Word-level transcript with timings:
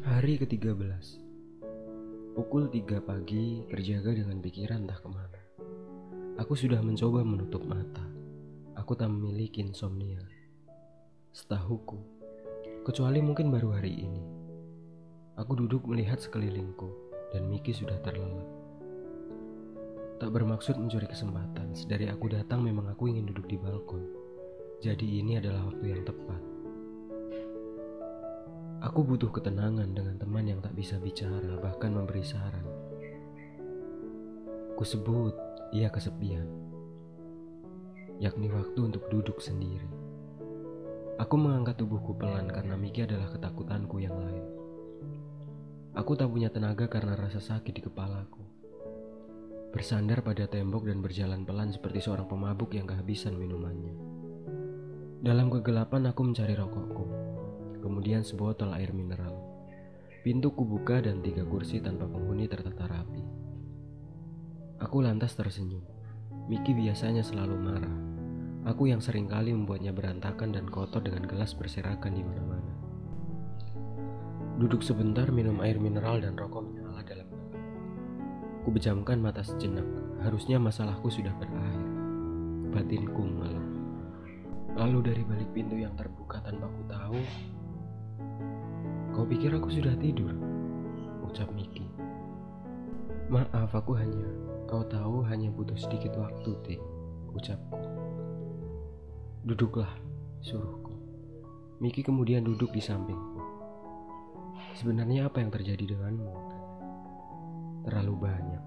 Hari 0.00 0.40
ke-13. 0.40 1.20
Pukul 2.32 2.72
3 2.72 3.04
pagi 3.04 3.60
terjaga 3.68 4.16
dengan 4.16 4.40
pikiran 4.40 4.88
entah 4.88 4.96
ke 4.96 5.04
mana. 5.04 5.40
Aku 6.40 6.56
sudah 6.56 6.80
mencoba 6.80 7.20
menutup 7.20 7.60
mata. 7.68 8.00
Aku 8.80 8.96
tak 8.96 9.12
memiliki 9.12 9.60
insomnia. 9.60 10.24
Setahuku 11.36 12.00
Kecuali 12.88 13.20
mungkin 13.20 13.52
baru 13.52 13.76
hari 13.76 13.92
ini. 14.08 14.24
Aku 15.36 15.60
duduk 15.60 15.84
melihat 15.84 16.16
sekelilingku 16.16 16.88
Dan 17.36 17.52
Miki 17.52 17.76
sudah 17.76 18.00
terlelap. 18.00 18.48
Tak 20.16 20.32
bermaksud 20.32 20.80
mencuri 20.80 21.04
kesempatan. 21.04 21.76
Sedari 21.76 22.08
aku 22.08 22.32
datang 22.32 22.64
memang 22.64 22.88
aku 22.88 23.12
ingin 23.12 23.28
duduk 23.28 23.44
di 23.44 23.60
balkon. 23.60 24.08
Jadi 24.80 25.20
ini 25.20 25.36
adalah 25.36 25.68
waktu 25.68 25.84
yang 25.84 26.08
tepat 26.08 26.51
Aku 28.82 29.06
butuh 29.06 29.30
ketenangan 29.30 29.94
dengan 29.94 30.18
teman 30.18 30.42
yang 30.42 30.58
tak 30.58 30.74
bisa 30.74 30.98
bicara, 30.98 31.54
bahkan 31.62 31.94
memberi 31.94 32.26
saran. 32.26 32.66
Ku 34.74 34.82
sebut 34.82 35.38
ia 35.70 35.86
kesepian, 35.86 36.50
yakni 38.18 38.50
waktu 38.50 38.82
untuk 38.82 39.06
duduk 39.06 39.38
sendiri. 39.38 39.86
Aku 41.14 41.38
mengangkat 41.38 41.78
tubuhku 41.78 42.18
pelan 42.18 42.50
karena 42.50 42.74
Miki 42.74 43.06
adalah 43.06 43.30
ketakutanku 43.30 44.02
yang 44.02 44.18
lain. 44.18 44.42
Aku 45.94 46.18
tak 46.18 46.34
punya 46.34 46.50
tenaga 46.50 46.90
karena 46.90 47.14
rasa 47.14 47.38
sakit 47.38 47.78
di 47.78 47.86
kepalaku. 47.86 48.42
Bersandar 49.70 50.26
pada 50.26 50.50
tembok 50.50 50.90
dan 50.90 50.98
berjalan 50.98 51.46
pelan 51.46 51.70
seperti 51.70 52.02
seorang 52.02 52.26
pemabuk 52.26 52.74
yang 52.74 52.90
kehabisan 52.90 53.38
minumannya. 53.38 53.94
Dalam 55.22 55.54
kegelapan 55.54 56.10
aku 56.10 56.26
mencari 56.26 56.58
rokokku 56.58 57.32
kemudian 57.82 58.22
sebotol 58.22 58.70
air 58.78 58.94
mineral. 58.94 59.34
Pintu 60.22 60.54
kubuka 60.54 61.02
dan 61.02 61.18
tiga 61.18 61.42
kursi 61.42 61.82
tanpa 61.82 62.06
penghuni 62.06 62.46
tertata 62.46 62.86
rapi. 62.86 63.26
Aku 64.78 65.02
lantas 65.02 65.34
tersenyum. 65.34 65.82
Miki 66.46 66.70
biasanya 66.70 67.26
selalu 67.26 67.58
marah. 67.58 67.96
Aku 68.70 68.86
yang 68.86 69.02
sering 69.02 69.26
kali 69.26 69.50
membuatnya 69.50 69.90
berantakan 69.90 70.54
dan 70.54 70.70
kotor 70.70 71.02
dengan 71.02 71.26
gelas 71.26 71.50
berserakan 71.58 72.14
di 72.14 72.22
mana-mana. 72.22 72.72
Duduk 74.62 74.86
sebentar 74.86 75.26
minum 75.34 75.58
air 75.66 75.82
mineral 75.82 76.22
dan 76.22 76.38
rokok 76.38 76.62
menyala 76.62 77.02
dalam 77.02 77.26
gelap. 77.26 77.28
Ku 78.62 78.70
bejamkan 78.70 79.18
mata 79.18 79.42
sejenak. 79.42 79.86
Harusnya 80.22 80.62
masalahku 80.62 81.10
sudah 81.10 81.34
berakhir. 81.34 81.82
Batinku 82.70 83.22
mengeluh. 83.26 83.66
Lalu 84.78 84.98
dari 85.02 85.22
balik 85.26 85.50
pintu 85.50 85.76
yang 85.76 85.98
terbuka 85.98 86.38
tanpa 86.46 86.70
ku 86.70 86.82
tahu, 86.86 87.18
Kau 89.22 89.30
pikir 89.30 89.54
aku 89.54 89.70
sudah 89.70 89.94
tidur? 90.02 90.34
Ucap 91.22 91.46
Miki. 91.54 91.86
Maaf, 93.30 93.70
aku 93.70 93.94
hanya, 93.94 94.26
kau 94.66 94.82
tahu 94.82 95.22
hanya 95.30 95.46
butuh 95.46 95.78
sedikit 95.78 96.18
waktu, 96.18 96.50
Tik. 96.66 96.82
Ucapku. 97.30 97.78
Duduklah, 99.46 99.94
suruhku. 100.42 100.98
Miki 101.78 102.02
kemudian 102.02 102.42
duduk 102.42 102.74
di 102.74 102.82
sampingku. 102.82 103.38
Sebenarnya 104.74 105.30
apa 105.30 105.38
yang 105.38 105.54
terjadi 105.54 105.94
denganmu? 105.94 106.34
Terlalu 107.86 108.26
banyak. 108.26 108.62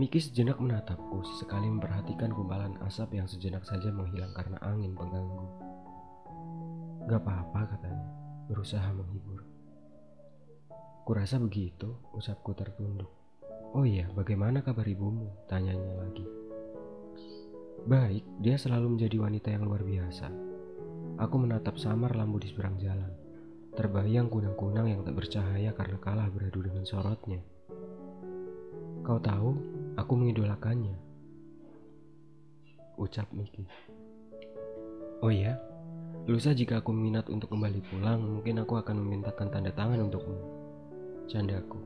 Miki 0.00 0.16
sejenak 0.16 0.56
menatapku, 0.64 1.20
sesekali 1.28 1.68
memperhatikan 1.68 2.32
kumpalan 2.32 2.72
asap 2.88 3.20
yang 3.20 3.28
sejenak 3.28 3.68
saja 3.68 3.92
menghilang 3.92 4.32
karena 4.32 4.56
angin 4.64 4.96
pengganggu. 4.96 5.44
Gak 7.04 7.20
apa-apa 7.20 7.76
katanya 7.76 8.19
berusaha 8.50 8.90
menghibur. 8.90 9.46
Kurasa 11.06 11.38
begitu, 11.38 11.94
usapku 12.10 12.50
tertunduk. 12.58 13.06
Oh 13.70 13.86
iya, 13.86 14.10
bagaimana 14.10 14.66
kabar 14.66 14.82
ibumu? 14.82 15.30
Tanyanya 15.46 16.02
lagi. 16.02 16.26
Baik, 17.86 18.26
dia 18.42 18.58
selalu 18.58 18.98
menjadi 18.98 19.16
wanita 19.22 19.48
yang 19.54 19.62
luar 19.62 19.86
biasa. 19.86 20.26
Aku 21.22 21.38
menatap 21.38 21.78
samar 21.78 22.18
lampu 22.18 22.42
di 22.42 22.50
seberang 22.50 22.74
jalan. 22.82 23.14
Terbayang 23.78 24.26
kunang-kunang 24.26 24.90
yang 24.90 25.06
tak 25.06 25.14
bercahaya 25.14 25.70
karena 25.70 25.96
kalah 26.02 26.26
beradu 26.26 26.66
dengan 26.66 26.82
sorotnya. 26.82 27.38
Kau 29.06 29.22
tahu, 29.22 29.54
aku 29.94 30.12
mengidolakannya. 30.18 30.98
Ucap 32.98 33.30
Miki. 33.30 33.64
Oh 35.22 35.30
iya, 35.30 35.56
Lusa 36.28 36.52
jika 36.52 36.84
aku 36.84 36.92
minat 36.92 37.32
untuk 37.32 37.56
kembali 37.56 37.80
pulang, 37.88 38.20
mungkin 38.20 38.60
aku 38.60 38.76
akan 38.76 39.00
memintakan 39.00 39.48
tanda 39.48 39.72
tangan 39.72 40.04
untukmu. 40.04 40.36
Candaku. 41.24 41.80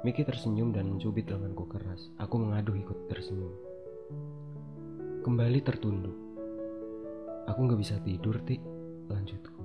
Miki 0.00 0.24
tersenyum 0.24 0.72
dan 0.72 0.88
mencubit 0.88 1.28
lenganku 1.28 1.68
keras. 1.68 2.08
Aku 2.16 2.40
mengadu 2.40 2.72
ikut 2.72 3.10
tersenyum. 3.12 3.52
Kembali 5.20 5.60
tertunduk. 5.60 6.16
Aku 7.50 7.68
gak 7.68 7.80
bisa 7.82 8.00
tidur, 8.00 8.40
Tik. 8.40 8.62
Lanjutku. 9.12 9.62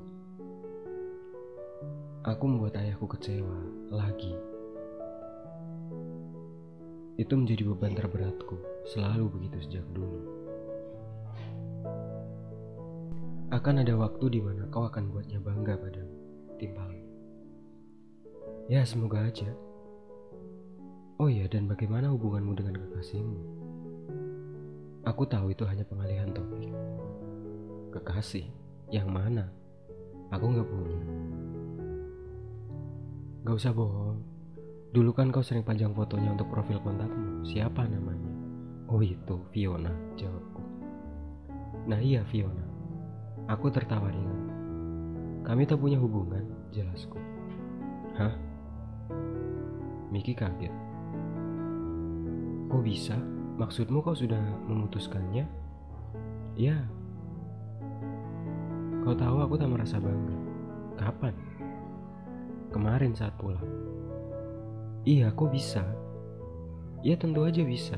Aku 2.28 2.44
membuat 2.46 2.76
ayahku 2.76 3.08
kecewa. 3.08 3.60
Lagi. 3.88 4.36
Itu 7.16 7.34
menjadi 7.40 7.64
beban 7.72 7.96
terberatku. 7.96 8.58
Selalu 8.92 9.26
begitu 9.32 9.58
sejak 9.64 9.86
dulu. 9.96 10.41
Akan 13.62 13.78
ada 13.78 13.94
waktu 13.94 14.26
di 14.34 14.42
mana 14.42 14.66
kau 14.74 14.90
akan 14.90 15.14
buatnya 15.14 15.38
bangga 15.38 15.78
padamu, 15.78 16.18
timpalmu. 16.58 17.06
Ya, 18.66 18.82
semoga 18.82 19.22
aja. 19.22 19.54
Oh 21.22 21.30
iya, 21.30 21.46
dan 21.46 21.70
bagaimana 21.70 22.10
hubunganmu 22.10 22.58
dengan 22.58 22.82
kekasihmu? 22.82 23.42
Aku 25.06 25.30
tahu 25.30 25.54
itu 25.54 25.62
hanya 25.70 25.86
pengalihan 25.86 26.34
topik. 26.34 26.74
Kekasih? 27.94 28.50
Yang 28.90 29.08
mana? 29.14 29.46
Aku 30.34 30.58
nggak 30.58 30.66
punya. 30.66 31.02
Gak 33.46 33.62
usah 33.62 33.78
bohong. 33.78 34.26
Dulu 34.90 35.14
kan 35.14 35.30
kau 35.30 35.46
sering 35.46 35.62
panjang 35.62 35.94
fotonya 35.94 36.34
untuk 36.34 36.50
profil 36.50 36.82
kontakmu. 36.82 37.46
Siapa 37.46 37.86
namanya? 37.86 38.34
Oh 38.90 39.06
itu, 39.06 39.38
Fiona, 39.54 39.94
jawabku. 40.18 40.66
Nah 41.86 42.02
iya, 42.02 42.26
Fiona. 42.26 42.71
Aku 43.50 43.74
tertawa 43.74 44.12
ringan. 44.12 44.42
Kami 45.42 45.66
tak 45.66 45.82
punya 45.82 45.98
hubungan, 45.98 46.46
jelasku. 46.70 47.18
Hah? 48.20 48.36
Miki 50.12 50.36
kaget. 50.36 50.74
Kok 52.70 52.84
bisa? 52.84 53.18
Maksudmu 53.58 54.04
kau 54.04 54.14
sudah 54.14 54.42
memutuskannya? 54.68 55.46
Ya. 56.60 56.78
Kau 59.02 59.18
tahu 59.18 59.42
aku 59.42 59.56
tak 59.58 59.72
merasa 59.72 59.98
bangga. 59.98 60.38
Kapan? 61.00 61.36
Kemarin 62.70 63.18
saat 63.18 63.34
pulang. 63.42 63.66
Iya, 65.04 65.34
kok 65.34 65.50
bisa? 65.50 65.82
Ya 67.02 67.18
tentu 67.18 67.42
aja 67.42 67.66
bisa. 67.66 67.98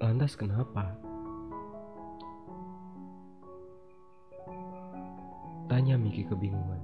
Lantas 0.00 0.34
kenapa? 0.34 0.96
Tanya 5.70 5.94
Miki 5.94 6.26
kebingungan. 6.26 6.82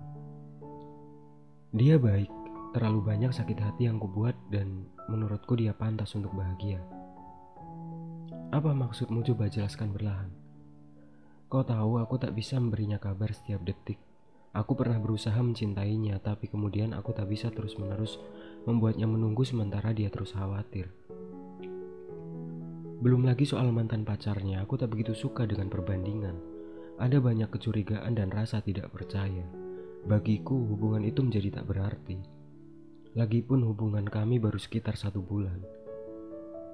Dia 1.75 1.99
baik, 1.99 2.31
terlalu 2.77 3.01
banyak 3.03 3.35
sakit 3.35 3.59
hati 3.59 3.91
yang 3.91 3.99
kubuat 3.99 4.39
dan 4.55 4.87
menurutku 5.11 5.59
dia 5.59 5.75
pantas 5.75 6.15
untuk 6.15 6.31
bahagia. 6.37 6.79
Apa 8.55 8.73
maksudmu 8.73 9.27
coba 9.27 9.51
jelaskan 9.51 9.91
berlahan? 9.91 10.31
Kau 11.49 11.65
tahu 11.65 11.99
aku 11.99 12.21
tak 12.21 12.37
bisa 12.37 12.61
memberinya 12.61 13.01
kabar 13.01 13.33
setiap 13.33 13.65
detik. 13.65 13.99
Aku 14.53 14.77
pernah 14.77 14.97
berusaha 14.97 15.37
mencintainya, 15.41 16.21
tapi 16.21 16.49
kemudian 16.49 16.97
aku 16.97 17.13
tak 17.13 17.29
bisa 17.29 17.53
terus-menerus 17.53 18.17
membuatnya 18.65 19.05
menunggu 19.05 19.45
sementara 19.45 19.93
dia 19.93 20.09
terus 20.09 20.33
khawatir. 20.33 20.89
Belum 22.99 23.23
lagi 23.23 23.47
soal 23.47 23.71
mantan 23.71 24.03
pacarnya, 24.03 24.65
aku 24.65 24.75
tak 24.75 24.91
begitu 24.91 25.15
suka 25.15 25.47
dengan 25.47 25.71
perbandingan. 25.71 26.58
Ada 26.99 27.23
banyak 27.23 27.47
kecurigaan 27.55 28.19
dan 28.19 28.35
rasa 28.35 28.59
tidak 28.59 28.91
percaya. 28.91 29.47
Bagiku, 30.03 30.59
hubungan 30.67 31.07
itu 31.07 31.23
menjadi 31.23 31.63
tak 31.63 31.71
berarti. 31.71 32.19
Lagipun 33.15 33.63
hubungan 33.63 34.03
kami 34.03 34.43
baru 34.43 34.59
sekitar 34.59 34.99
satu 34.99 35.23
bulan. 35.23 35.63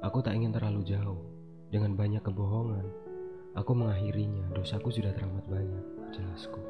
Aku 0.00 0.24
tak 0.24 0.32
ingin 0.40 0.56
terlalu 0.56 0.80
jauh. 0.80 1.20
Dengan 1.68 1.92
banyak 1.92 2.24
kebohongan, 2.24 2.88
aku 3.52 3.76
mengakhirinya. 3.76 4.48
Dosaku 4.56 4.88
sudah 4.96 5.12
teramat 5.12 5.44
banyak, 5.44 5.84
jelasku. 6.16 6.60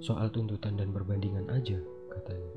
Soal 0.00 0.32
tuntutan 0.32 0.80
dan 0.80 0.96
perbandingan 0.96 1.44
aja, 1.52 1.76
katanya. 2.08 2.56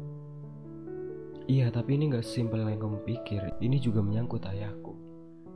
Iya, 1.52 1.76
tapi 1.76 2.00
ini 2.00 2.08
gak 2.16 2.24
sesimpel 2.24 2.64
yang 2.64 2.80
kamu 2.80 3.04
pikir. 3.04 3.52
Ini 3.60 3.78
juga 3.84 4.00
menyangkut 4.00 4.48
ayahku. 4.48 5.11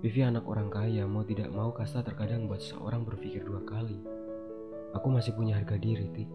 Vivi 0.05 0.21
anak 0.21 0.45
orang 0.45 0.69
kaya, 0.69 1.09
mau 1.09 1.25
tidak 1.25 1.49
mau 1.49 1.73
kasta 1.73 2.05
terkadang 2.05 2.45
buat 2.45 2.61
seseorang 2.61 3.01
berpikir 3.09 3.41
dua 3.41 3.65
kali. 3.65 3.97
Aku 4.93 5.09
masih 5.09 5.33
punya 5.33 5.57
harga 5.57 5.81
diri, 5.81 6.05
Ti. 6.13 6.25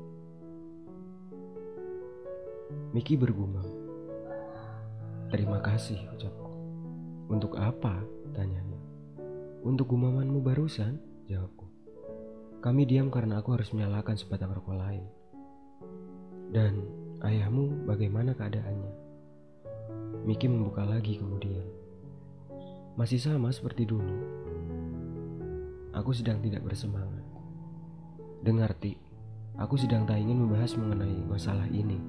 Miki 2.90 3.14
bergumam. 3.14 3.62
Terima 5.31 5.62
kasih, 5.62 6.02
ucapku. 6.11 6.50
Untuk 7.31 7.55
apa? 7.62 8.02
Tanyanya. 8.34 8.82
Untuk 9.62 9.94
gumamanmu 9.94 10.43
barusan, 10.43 10.99
jawabku. 11.31 11.70
Kami 12.58 12.82
diam 12.90 13.06
karena 13.06 13.38
aku 13.38 13.55
harus 13.55 13.70
menyalakan 13.70 14.19
sebatang 14.19 14.50
rokok 14.50 14.75
lain. 14.75 15.06
Dan 16.50 16.90
ayahmu 17.23 17.87
bagaimana 17.87 18.34
keadaannya? 18.34 18.94
Miki 20.26 20.50
membuka 20.50 20.82
lagi 20.82 21.23
kemudian. 21.23 21.80
Masih 22.98 23.22
sama 23.22 23.54
seperti 23.54 23.87
dulu. 23.87 24.16
Aku 25.94 26.10
sedang 26.10 26.42
tidak 26.42 26.66
bersemangat. 26.66 27.22
Dengar, 28.42 28.75
Ti. 28.78 28.98
Aku 29.60 29.76
sedang 29.76 30.08
tak 30.08 30.19
ingin 30.19 30.42
membahas 30.42 30.75
mengenai 30.75 31.20
masalah 31.28 31.69
ini. 31.70 32.00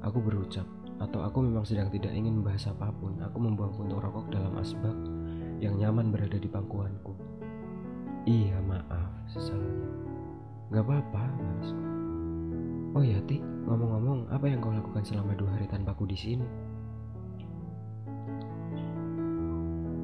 Aku 0.00 0.18
berucap, 0.22 0.64
atau 0.98 1.22
aku 1.22 1.44
memang 1.44 1.66
sedang 1.66 1.90
tidak 1.90 2.14
ingin 2.14 2.40
membahas 2.40 2.70
apa 2.72 2.90
pun. 2.96 3.18
Aku 3.20 3.36
membuang 3.38 3.74
puntung 3.76 4.00
rokok 4.00 4.32
dalam 4.32 4.56
asbak 4.58 4.96
yang 5.60 5.78
nyaman 5.78 6.10
berada 6.10 6.38
di 6.38 6.48
pangkuanku. 6.50 7.14
Iya, 8.24 8.56
maaf, 8.64 9.10
sesalahnya. 9.28 9.90
Gak 10.72 10.84
apa-apa, 10.88 11.22
balasku. 11.36 11.84
Oh 12.94 13.04
ya, 13.04 13.18
Ti, 13.28 13.42
ngomong-ngomong, 13.68 14.32
apa 14.32 14.46
yang 14.48 14.64
kau 14.64 14.72
lakukan 14.72 15.04
selama 15.04 15.36
dua 15.36 15.50
hari 15.52 15.66
tanpaku 15.68 16.08
di 16.08 16.16
sini? 16.16 16.46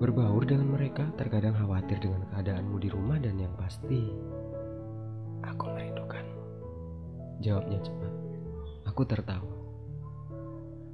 Berbaur 0.01 0.49
dengan 0.49 0.73
mereka, 0.73 1.05
terkadang 1.21 1.53
khawatir 1.61 2.01
dengan 2.01 2.25
keadaanmu 2.33 2.81
di 2.81 2.89
rumah 2.89 3.21
dan 3.21 3.37
yang 3.37 3.53
pasti, 3.61 4.09
aku 5.45 5.69
merindukanmu. 5.77 6.41
Jawabnya 7.45 7.85
cepat. 7.85 8.13
Aku 8.89 9.05
tertawa. 9.05 9.53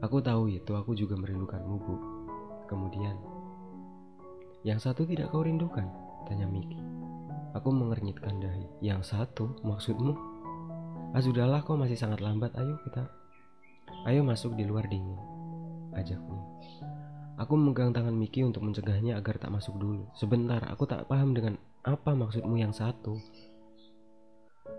Aku 0.02 0.18
tahu 0.18 0.50
itu, 0.50 0.74
aku 0.74 0.98
juga 0.98 1.14
merindukanmu, 1.14 1.74
Bu. 1.78 1.94
Kemudian, 2.66 3.14
yang 4.66 4.82
satu 4.82 5.06
tidak 5.06 5.30
kau 5.30 5.46
rindukan? 5.46 5.86
Tanya 6.26 6.50
Miki. 6.50 6.82
Aku 7.54 7.70
mengernyitkan 7.70 8.42
dahi. 8.42 8.66
Yang 8.82 9.14
satu, 9.14 9.54
maksudmu? 9.62 10.18
Ah 11.14 11.22
sudahlah, 11.22 11.62
kau 11.62 11.78
masih 11.78 11.94
sangat 11.94 12.18
lambat. 12.18 12.50
Ayo 12.58 12.74
kita, 12.82 13.06
ayo 14.10 14.26
masuk 14.26 14.58
di 14.58 14.66
luar 14.66 14.90
dingin. 14.90 15.14
Ajaknya. 15.94 16.42
Aku 17.36 17.52
memegang 17.52 17.92
tangan 17.92 18.16
Miki 18.16 18.40
untuk 18.40 18.64
mencegahnya 18.64 19.20
agar 19.20 19.36
tak 19.36 19.52
masuk 19.52 19.76
dulu. 19.76 20.08
Sebentar, 20.16 20.64
aku 20.72 20.88
tak 20.88 21.04
paham 21.04 21.36
dengan 21.36 21.60
apa 21.84 22.16
maksudmu 22.16 22.56
yang 22.56 22.72
satu. 22.72 23.20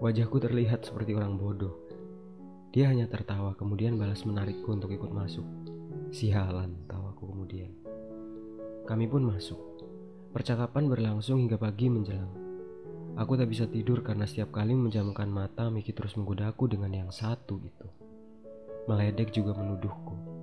Wajahku 0.02 0.42
terlihat 0.42 0.82
seperti 0.82 1.14
orang 1.14 1.38
bodoh. 1.38 1.78
Dia 2.74 2.90
hanya 2.90 3.06
tertawa, 3.06 3.54
kemudian 3.54 4.02
balas 4.02 4.26
menarikku 4.26 4.74
untuk 4.74 4.90
ikut 4.90 5.14
masuk. 5.14 5.46
Sialan, 6.10 6.90
tawaku 6.90 7.30
kemudian. 7.30 7.78
Kami 8.90 9.06
pun 9.06 9.30
masuk. 9.30 9.62
Percakapan 10.34 10.90
berlangsung 10.90 11.38
hingga 11.46 11.62
pagi 11.62 11.94
menjelang. 11.94 12.34
Aku 13.22 13.38
tak 13.38 13.54
bisa 13.54 13.70
tidur 13.70 14.02
karena 14.02 14.26
setiap 14.26 14.50
kali 14.50 14.74
menjamkan 14.74 15.30
mata, 15.30 15.70
Miki 15.70 15.94
terus 15.94 16.18
menggodaku 16.18 16.66
dengan 16.66 16.90
yang 16.90 17.10
satu 17.14 17.62
itu. 17.62 17.86
Meledek 18.90 19.30
juga 19.30 19.54
menuduhku. 19.54 20.37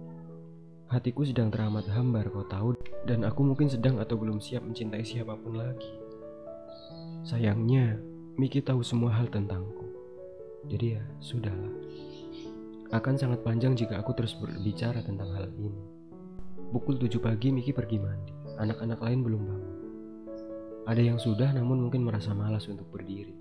Hatiku 0.95 1.27
sedang 1.27 1.51
teramat 1.51 1.91
hambar 1.91 2.31
kau 2.31 2.47
tahu 2.47 2.79
dan 3.03 3.27
aku 3.27 3.43
mungkin 3.43 3.67
sedang 3.67 3.99
atau 3.99 4.15
belum 4.15 4.39
siap 4.39 4.63
mencintai 4.63 5.03
siapa 5.03 5.35
pun 5.35 5.59
lagi. 5.59 5.91
Sayangnya, 7.27 7.99
Miki 8.39 8.63
tahu 8.63 8.79
semua 8.87 9.11
hal 9.11 9.27
tentangku. 9.27 9.91
Jadi 10.71 10.95
ya, 10.95 11.03
sudahlah. 11.19 11.75
Akan 12.95 13.19
sangat 13.19 13.43
panjang 13.43 13.75
jika 13.75 13.99
aku 13.99 14.15
terus 14.15 14.39
berbicara 14.39 15.03
tentang 15.03 15.35
hal 15.35 15.51
ini. 15.59 15.83
Pukul 16.71 16.95
7 17.03 17.19
pagi 17.19 17.51
Miki 17.51 17.75
pergi 17.75 17.99
mandi. 17.99 18.31
Anak-anak 18.55 19.03
lain 19.03 19.27
belum 19.27 19.43
bangun. 19.51 19.77
Ada 20.87 21.03
yang 21.03 21.19
sudah 21.19 21.51
namun 21.59 21.91
mungkin 21.91 22.07
merasa 22.07 22.31
malas 22.39 22.71
untuk 22.71 22.87
berdiri. 22.95 23.35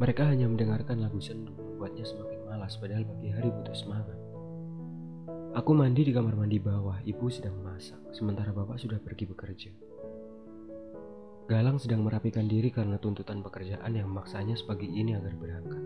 Mereka 0.00 0.32
hanya 0.32 0.48
mendengarkan 0.48 0.96
lagu 0.96 1.20
sendu 1.20 1.52
membuatnya 1.60 2.08
semakin 2.08 2.40
malas 2.48 2.80
padahal 2.80 3.04
pagi 3.04 3.28
hari 3.28 3.52
butuh 3.52 3.76
semangat. 3.76 4.31
Aku 5.52 5.76
mandi 5.76 6.00
di 6.00 6.16
kamar 6.16 6.32
mandi 6.32 6.56
bawah, 6.56 7.04
ibu 7.04 7.28
sedang 7.28 7.60
masak, 7.60 8.00
sementara 8.16 8.56
bapak 8.56 8.80
sudah 8.80 8.96
pergi 8.96 9.28
bekerja. 9.28 9.68
Galang 11.44 11.76
sedang 11.76 12.00
merapikan 12.00 12.48
diri 12.48 12.72
karena 12.72 12.96
tuntutan 12.96 13.44
pekerjaan 13.44 13.92
yang 13.92 14.08
memaksanya 14.08 14.56
sepagi 14.56 14.88
ini 14.88 15.12
agar 15.12 15.36
berangkat. 15.36 15.84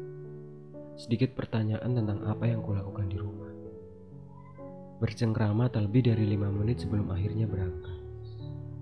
Sedikit 0.94 1.34
pertanyaan 1.34 1.98
tentang 1.98 2.22
apa 2.30 2.46
yang 2.46 2.62
kulakukan 2.62 3.10
di 3.10 3.18
rumah. 3.18 3.50
Bercengkrama 5.02 5.66
terlebih 5.74 6.14
dari 6.14 6.30
lima 6.30 6.46
menit 6.46 6.86
sebelum 6.86 7.10
akhirnya 7.10 7.50
berangkat. 7.50 7.98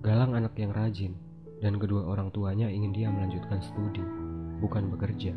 Galang 0.05 0.37
anak 0.37 0.53
yang 0.53 0.69
rajin, 0.69 1.17
dan 1.65 1.81
kedua 1.81 2.05
orang 2.05 2.29
tuanya 2.29 2.69
ingin 2.69 2.93
dia 2.93 3.09
melanjutkan 3.09 3.57
studi, 3.57 4.05
bukan 4.61 4.93
bekerja. 4.93 5.33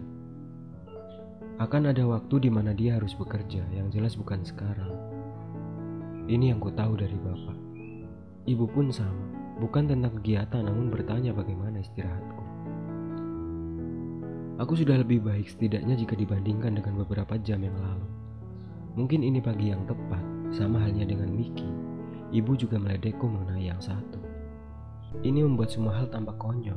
Akan 1.57 1.89
ada 1.89 2.05
waktu 2.05 2.37
di 2.37 2.51
mana 2.53 2.77
dia 2.77 3.01
harus 3.01 3.17
bekerja, 3.17 3.65
yang 3.73 3.89
jelas 3.89 4.13
bukan 4.13 4.45
sekarang. 4.45 5.18
Ini 6.29 6.53
yang 6.53 6.61
ku 6.61 6.69
tahu 6.69 6.93
dari 7.01 7.17
bapak. 7.17 7.57
Ibu 8.45 8.69
pun 8.69 8.93
sama, 8.93 9.33
bukan 9.65 9.89
tentang 9.89 10.13
kegiatan 10.21 10.61
namun 10.61 10.93
bertanya 10.93 11.33
bagaimana 11.33 11.81
istirahatku. 11.81 12.45
Aku 14.61 14.77
sudah 14.77 15.01
lebih 15.01 15.25
baik 15.25 15.49
setidaknya 15.49 15.97
jika 15.97 16.13
dibandingkan 16.13 16.77
dengan 16.77 17.01
beberapa 17.01 17.41
jam 17.41 17.65
yang 17.65 17.73
lalu. 17.81 18.05
Mungkin 19.01 19.25
ini 19.25 19.41
pagi 19.41 19.73
yang 19.73 19.89
tepat, 19.89 20.21
sama 20.53 20.85
halnya 20.85 21.09
dengan 21.09 21.33
Miki. 21.33 21.65
Ibu 22.37 22.61
juga 22.61 22.77
meledekku 22.77 23.25
mengenai 23.25 23.65
yang 23.65 23.81
satu. 23.81 24.21
Ini 25.25 25.41
membuat 25.49 25.73
semua 25.73 25.97
hal 25.97 26.13
tampak 26.13 26.37
konyol. 26.37 26.77